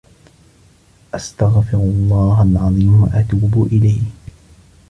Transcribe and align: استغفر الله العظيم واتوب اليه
استغفر 1.13 1.77
الله 1.77 2.43
العظيم 2.43 3.03
واتوب 3.03 3.67
اليه 3.71 4.01